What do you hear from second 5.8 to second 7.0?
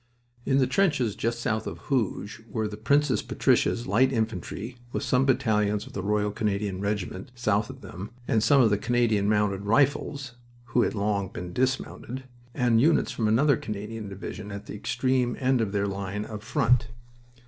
of the Royal Canadian